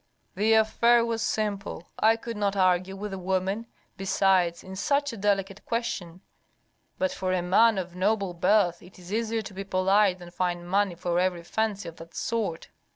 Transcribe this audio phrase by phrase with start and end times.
[0.33, 1.91] The affair was simple.
[1.99, 3.67] I could not argue with a woman,
[3.97, 6.21] besides, in such a delicate question.
[6.97, 10.67] But for a man of noble birth it is easier to be polite than find
[10.67, 12.69] money for every fancy of that sort."